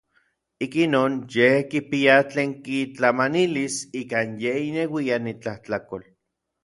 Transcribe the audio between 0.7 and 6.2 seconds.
inon yej kipia tlen kitlamanilis ikan yej ineuian itlajtlakol.